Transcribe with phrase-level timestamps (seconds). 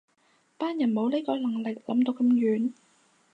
[0.57, 2.73] 班人冇呢個能力諗到咁遠